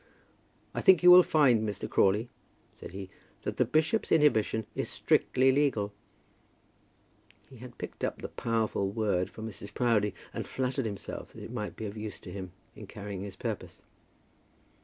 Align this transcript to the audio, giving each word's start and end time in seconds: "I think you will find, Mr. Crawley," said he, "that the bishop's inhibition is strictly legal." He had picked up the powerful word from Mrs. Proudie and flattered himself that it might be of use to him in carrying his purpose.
"I 0.73 0.81
think 0.81 1.03
you 1.03 1.11
will 1.11 1.21
find, 1.21 1.61
Mr. 1.61 1.87
Crawley," 1.87 2.27
said 2.73 2.89
he, 2.91 3.11
"that 3.43 3.57
the 3.57 3.65
bishop's 3.65 4.11
inhibition 4.11 4.65
is 4.73 4.89
strictly 4.89 5.51
legal." 5.51 5.93
He 7.51 7.57
had 7.57 7.77
picked 7.77 8.03
up 8.03 8.19
the 8.19 8.27
powerful 8.29 8.89
word 8.89 9.29
from 9.29 9.47
Mrs. 9.47 9.71
Proudie 9.71 10.15
and 10.33 10.47
flattered 10.47 10.85
himself 10.85 11.33
that 11.33 11.43
it 11.43 11.51
might 11.53 11.75
be 11.75 11.85
of 11.85 11.97
use 11.97 12.19
to 12.21 12.31
him 12.31 12.51
in 12.75 12.87
carrying 12.87 13.21
his 13.21 13.35
purpose. 13.35 13.83